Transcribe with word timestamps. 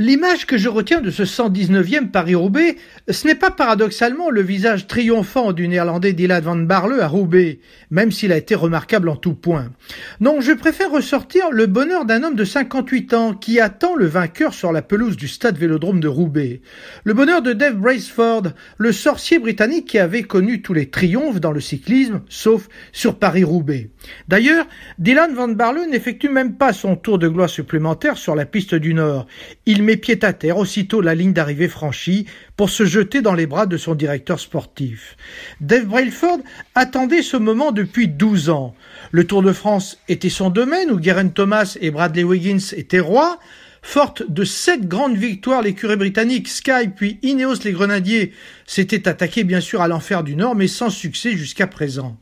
L'image 0.00 0.46
que 0.46 0.56
je 0.56 0.70
retiens 0.70 1.02
de 1.02 1.10
ce 1.10 1.24
119e 1.24 2.10
Paris-Roubaix, 2.10 2.76
ce 3.10 3.26
n'est 3.26 3.34
pas 3.34 3.50
paradoxalement 3.50 4.30
le 4.30 4.40
visage 4.40 4.86
triomphant 4.86 5.52
du 5.52 5.68
néerlandais 5.68 6.14
Dylan 6.14 6.42
van 6.42 6.56
Barle 6.56 7.02
à 7.02 7.06
Roubaix, 7.06 7.58
même 7.90 8.10
s'il 8.10 8.32
a 8.32 8.38
été 8.38 8.54
remarquable 8.54 9.10
en 9.10 9.16
tout 9.16 9.34
point. 9.34 9.70
Non, 10.18 10.40
je 10.40 10.52
préfère 10.52 10.90
ressortir 10.90 11.50
le 11.50 11.66
bonheur 11.66 12.06
d'un 12.06 12.22
homme 12.22 12.34
de 12.34 12.46
58 12.46 13.12
ans 13.12 13.34
qui 13.34 13.60
attend 13.60 13.94
le 13.94 14.06
vainqueur 14.06 14.54
sur 14.54 14.72
la 14.72 14.80
pelouse 14.80 15.18
du 15.18 15.28
stade 15.28 15.58
Vélodrome 15.58 16.00
de 16.00 16.08
Roubaix. 16.08 16.62
Le 17.04 17.12
bonheur 17.12 17.42
de 17.42 17.52
Dave 17.52 17.76
Braceford, 17.76 18.44
le 18.78 18.92
sorcier 18.92 19.38
britannique 19.38 19.84
qui 19.86 19.98
avait 19.98 20.22
connu 20.22 20.62
tous 20.62 20.72
les 20.72 20.88
triomphes 20.88 21.40
dans 21.40 21.52
le 21.52 21.60
cyclisme, 21.60 22.22
sauf 22.30 22.68
sur 22.92 23.18
Paris-Roubaix. 23.18 23.90
D'ailleurs, 24.28 24.66
Dylan 24.98 25.34
van 25.34 25.48
Barle 25.48 25.90
n'effectue 25.90 26.30
même 26.30 26.56
pas 26.56 26.72
son 26.72 26.96
tour 26.96 27.18
de 27.18 27.28
gloire 27.28 27.50
supplémentaire 27.50 28.16
sur 28.16 28.34
la 28.34 28.46
piste 28.46 28.74
du 28.74 28.94
Nord. 28.94 29.26
Met 29.90 29.96
pied 29.96 30.24
à 30.24 30.32
terre 30.32 30.56
aussitôt 30.56 31.00
la 31.00 31.16
ligne 31.16 31.32
d'arrivée 31.32 31.66
franchie 31.66 32.26
pour 32.56 32.70
se 32.70 32.84
jeter 32.84 33.22
dans 33.22 33.34
les 33.34 33.46
bras 33.46 33.66
de 33.66 33.76
son 33.76 33.96
directeur 33.96 34.38
sportif. 34.38 35.16
Dave 35.60 35.86
Brailford 35.86 36.38
attendait 36.76 37.22
ce 37.22 37.36
moment 37.36 37.72
depuis 37.72 38.06
12 38.06 38.50
ans. 38.50 38.76
Le 39.10 39.26
Tour 39.26 39.42
de 39.42 39.52
France 39.52 39.98
était 40.06 40.28
son 40.28 40.48
domaine 40.48 40.92
où 40.92 41.02
Geraint 41.02 41.26
Thomas 41.26 41.76
et 41.80 41.90
Bradley 41.90 42.22
Wiggins 42.22 42.72
étaient 42.76 43.00
rois. 43.00 43.40
Forte 43.82 44.22
de 44.30 44.44
sept 44.44 44.86
grandes 44.86 45.16
victoires, 45.16 45.62
l'écurie 45.62 45.96
britannique 45.96 46.46
Sky 46.46 46.88
puis 46.94 47.18
Ineos 47.22 47.64
les 47.64 47.72
Grenadiers 47.72 48.32
s'étaient 48.66 49.08
attaqués 49.08 49.42
bien 49.42 49.60
sûr 49.60 49.80
à 49.80 49.88
l'enfer 49.88 50.22
du 50.22 50.36
Nord 50.36 50.54
mais 50.54 50.68
sans 50.68 50.90
succès 50.90 51.32
jusqu'à 51.32 51.66
présent. 51.66 52.16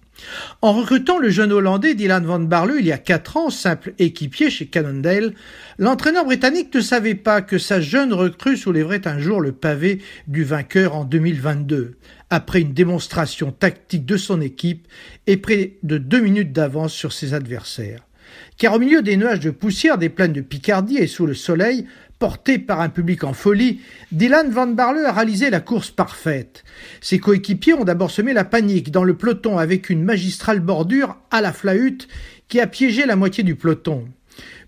En 0.62 0.72
recrutant 0.72 1.18
le 1.18 1.30
jeune 1.30 1.52
Hollandais 1.52 1.94
Dylan 1.94 2.24
Van 2.24 2.40
Barle 2.40 2.76
il 2.78 2.86
y 2.86 2.92
a 2.92 2.98
quatre 2.98 3.36
ans, 3.36 3.50
simple 3.50 3.94
équipier 3.98 4.50
chez 4.50 4.66
Cannondale, 4.66 5.34
l'entraîneur 5.78 6.24
britannique 6.24 6.74
ne 6.74 6.80
savait 6.80 7.14
pas 7.14 7.42
que 7.42 7.58
sa 7.58 7.80
jeune 7.80 8.12
recrue 8.12 8.56
soulèverait 8.56 9.06
un 9.06 9.18
jour 9.18 9.40
le 9.40 9.52
pavé 9.52 10.02
du 10.26 10.44
vainqueur 10.44 10.96
en 10.96 11.04
2022, 11.04 11.96
après 12.30 12.62
une 12.62 12.74
démonstration 12.74 13.52
tactique 13.52 14.06
de 14.06 14.16
son 14.16 14.40
équipe 14.40 14.88
et 15.26 15.36
près 15.36 15.74
de 15.82 15.98
deux 15.98 16.20
minutes 16.20 16.52
d'avance 16.52 16.92
sur 16.92 17.12
ses 17.12 17.34
adversaires. 17.34 18.07
Car 18.56 18.74
au 18.74 18.78
milieu 18.78 19.02
des 19.02 19.16
nuages 19.16 19.40
de 19.40 19.50
poussière 19.50 19.98
des 19.98 20.08
plaines 20.08 20.32
de 20.32 20.40
Picardie 20.40 20.98
et 20.98 21.06
sous 21.06 21.26
le 21.26 21.34
soleil, 21.34 21.86
Porté 22.18 22.58
par 22.58 22.80
un 22.80 22.88
public 22.88 23.22
en 23.22 23.32
folie, 23.32 23.80
Dylan 24.10 24.50
Van 24.50 24.66
Barle 24.66 25.06
a 25.06 25.12
réalisé 25.12 25.50
la 25.50 25.60
course 25.60 25.92
parfaite. 25.92 26.64
Ses 27.00 27.20
coéquipiers 27.20 27.74
ont 27.74 27.84
d'abord 27.84 28.10
semé 28.10 28.32
la 28.32 28.44
panique 28.44 28.90
dans 28.90 29.04
le 29.04 29.16
peloton 29.16 29.56
avec 29.56 29.88
une 29.88 30.02
magistrale 30.02 30.58
bordure 30.58 31.16
à 31.30 31.40
la 31.40 31.52
flahute 31.52 32.08
qui 32.48 32.58
a 32.58 32.66
piégé 32.66 33.06
la 33.06 33.14
moitié 33.14 33.44
du 33.44 33.54
peloton. 33.54 34.08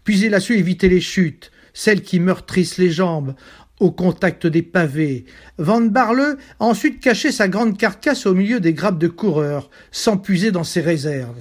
Puis 0.05 0.21
il 0.21 0.35
a 0.35 0.41
su 0.41 0.59
éviter 0.59 0.89
les 0.89 1.01
chutes, 1.01 1.51
celles 1.75 2.03
qui 2.03 2.21
meurtrissent 2.21 2.79
les 2.79 2.91
jambes, 2.91 3.35
au 3.81 3.91
contact 3.91 4.47
des 4.47 4.63
pavés. 4.63 5.25
Van 5.59 5.81
Barle 5.81 6.37
a 6.61 6.65
ensuite 6.65 7.01
caché 7.01 7.33
sa 7.33 7.49
grande 7.49 7.77
carcasse 7.77 8.27
au 8.27 8.35
milieu 8.35 8.61
des 8.61 8.75
grappes 8.75 8.99
de 8.99 9.09
coureurs, 9.09 9.71
sans 9.91 10.19
puiser 10.19 10.53
dans 10.53 10.65
ses 10.65 10.83
réserves. 10.83 11.41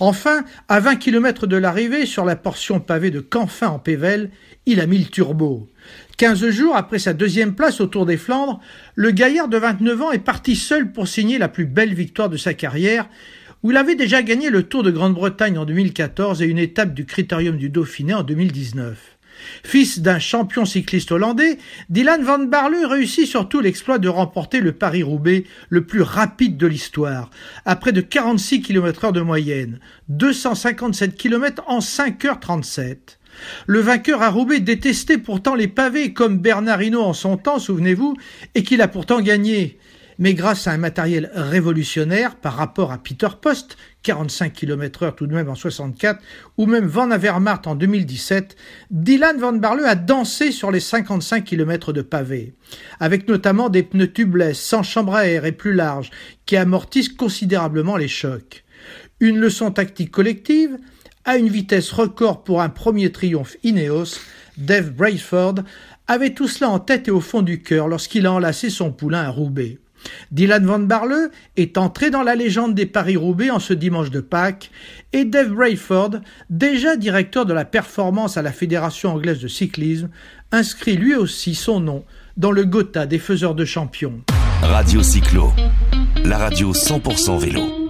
Enfin, 0.00 0.44
à 0.68 0.80
20 0.80 0.96
km 0.96 1.46
de 1.46 1.56
l'arrivée, 1.56 2.06
sur 2.06 2.24
la 2.24 2.36
portion 2.36 2.80
pavée 2.80 3.10
de 3.10 3.20
Canfin 3.20 3.68
en 3.68 3.78
Pével, 3.78 4.30
il 4.66 4.80
a 4.80 4.86
mis 4.86 4.98
le 4.98 5.04
turbo. 5.04 5.68
Quinze 6.16 6.48
jours 6.48 6.76
après 6.76 6.98
sa 6.98 7.12
deuxième 7.12 7.54
place 7.54 7.80
au 7.80 7.86
Tour 7.86 8.06
des 8.06 8.16
Flandres, 8.16 8.60
le 8.94 9.10
gaillard 9.10 9.48
de 9.48 9.58
29 9.58 10.02
ans 10.02 10.12
est 10.12 10.18
parti 10.18 10.56
seul 10.56 10.90
pour 10.92 11.06
signer 11.06 11.38
la 11.38 11.48
plus 11.48 11.66
belle 11.66 11.94
victoire 11.94 12.30
de 12.30 12.36
sa 12.36 12.54
carrière, 12.54 13.08
où 13.62 13.70
il 13.70 13.76
avait 13.76 13.96
déjà 13.96 14.22
gagné 14.22 14.48
le 14.48 14.62
Tour 14.62 14.82
de 14.82 14.90
Grande-Bretagne 14.90 15.58
en 15.58 15.64
2014 15.64 16.40
et 16.42 16.46
une 16.46 16.58
étape 16.58 16.94
du 16.94 17.04
Critérium 17.04 17.56
du 17.56 17.68
Dauphiné 17.68 18.14
en 18.14 18.22
2019. 18.22 19.13
Fils 19.62 20.00
d'un 20.00 20.18
champion 20.18 20.64
cycliste 20.64 21.12
hollandais, 21.12 21.58
Dylan 21.90 22.22
van 22.22 22.38
Barle 22.40 22.84
réussit 22.84 23.26
surtout 23.26 23.60
l'exploit 23.60 23.98
de 23.98 24.08
remporter 24.08 24.60
le 24.60 24.72
Paris-Roubaix 24.72 25.44
le 25.68 25.84
plus 25.84 26.02
rapide 26.02 26.56
de 26.56 26.66
l'histoire, 26.66 27.30
à 27.64 27.76
près 27.76 27.92
de 27.92 28.00
46 28.00 28.60
km 28.62 29.06
heure 29.06 29.12
de 29.12 29.20
moyenne, 29.20 29.80
257 30.08 31.16
km 31.16 31.62
en 31.66 31.78
5h37. 31.80 33.18
Le 33.66 33.80
vainqueur 33.80 34.22
à 34.22 34.30
Roubaix 34.30 34.60
détestait 34.60 35.18
pourtant 35.18 35.54
les 35.54 35.68
pavés 35.68 36.12
comme 36.12 36.38
Bernard 36.38 36.82
Hinault 36.82 37.02
en 37.02 37.12
son 37.12 37.36
temps, 37.36 37.58
souvenez-vous, 37.58 38.16
et 38.54 38.62
qu'il 38.62 38.80
a 38.80 38.88
pourtant 38.88 39.20
gagné. 39.20 39.78
Mais 40.18 40.34
grâce 40.34 40.66
à 40.66 40.72
un 40.72 40.78
matériel 40.78 41.30
révolutionnaire 41.34 42.36
par 42.36 42.54
rapport 42.54 42.92
à 42.92 42.98
Peter 42.98 43.28
Post, 43.40 43.76
45 44.02 44.52
km 44.52 45.02
heure 45.02 45.16
tout 45.16 45.26
de 45.26 45.34
même 45.34 45.48
en 45.48 45.54
64, 45.54 46.20
ou 46.56 46.66
même 46.66 46.86
Van 46.86 47.10
Avermaet 47.10 47.66
en 47.66 47.74
2017, 47.74 48.56
Dylan 48.90 49.38
Van 49.38 49.52
Barle 49.52 49.84
a 49.84 49.94
dansé 49.94 50.52
sur 50.52 50.70
les 50.70 50.80
55 50.80 51.44
km 51.44 51.92
de 51.92 52.02
pavés, 52.02 52.54
avec 53.00 53.28
notamment 53.28 53.68
des 53.68 53.82
pneus 53.82 54.12
tubeless, 54.12 54.60
sans 54.60 54.82
chambre 54.82 55.14
à 55.14 55.26
air 55.26 55.44
et 55.44 55.52
plus 55.52 55.74
larges, 55.74 56.10
qui 56.46 56.56
amortissent 56.56 57.08
considérablement 57.08 57.96
les 57.96 58.08
chocs. 58.08 58.64
Une 59.20 59.38
leçon 59.38 59.70
tactique 59.70 60.10
collective, 60.10 60.78
à 61.24 61.38
une 61.38 61.48
vitesse 61.48 61.90
record 61.90 62.44
pour 62.44 62.60
un 62.60 62.68
premier 62.68 63.10
triomphe 63.10 63.56
Ineos, 63.62 64.18
Dave 64.58 64.90
Brayford 64.90 65.56
avait 66.06 66.34
tout 66.34 66.48
cela 66.48 66.70
en 66.70 66.78
tête 66.78 67.08
et 67.08 67.10
au 67.10 67.20
fond 67.20 67.42
du 67.42 67.62
cœur 67.62 67.88
lorsqu'il 67.88 68.26
a 68.26 68.32
enlacé 68.32 68.68
son 68.70 68.92
poulain 68.92 69.22
à 69.22 69.30
Roubaix. 69.30 69.78
Dylan 70.30 70.64
Van 70.66 70.78
Barle 70.78 71.30
est 71.56 71.78
entré 71.78 72.10
dans 72.10 72.22
la 72.22 72.34
légende 72.34 72.74
des 72.74 72.86
Paris-Roubaix 72.86 73.50
en 73.50 73.58
ce 73.58 73.72
dimanche 73.72 74.10
de 74.10 74.20
Pâques 74.20 74.70
et 75.12 75.24
Dave 75.24 75.50
Brayford, 75.50 76.20
déjà 76.50 76.96
directeur 76.96 77.46
de 77.46 77.52
la 77.52 77.64
performance 77.64 78.36
à 78.36 78.42
la 78.42 78.52
Fédération 78.52 79.12
anglaise 79.12 79.40
de 79.40 79.48
cyclisme, 79.48 80.10
inscrit 80.52 80.96
lui 80.96 81.14
aussi 81.14 81.54
son 81.54 81.80
nom 81.80 82.04
dans 82.36 82.50
le 82.50 82.64
Gotha 82.64 83.06
des 83.06 83.18
faiseurs 83.18 83.54
de 83.54 83.64
champions. 83.64 84.22
Radio 84.62 85.02
Cyclo, 85.02 85.52
la 86.24 86.38
radio 86.38 86.72
100% 86.72 87.38
vélo. 87.38 87.83